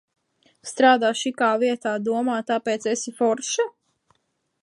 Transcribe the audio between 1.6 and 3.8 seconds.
vietā, domā, tāpēc esi forša.